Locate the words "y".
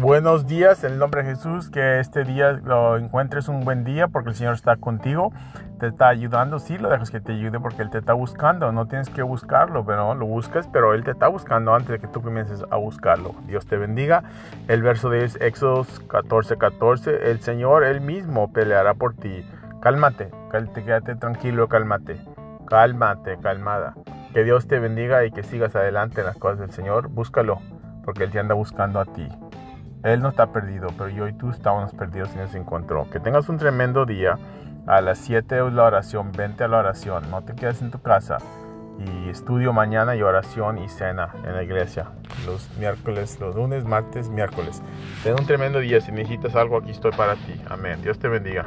25.24-25.30, 31.26-31.32, 32.36-32.38, 39.00-39.28, 40.14-40.22, 40.78-40.88